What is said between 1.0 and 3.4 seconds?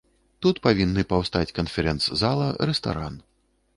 паўстаць канферэнц-зала, рэстаран.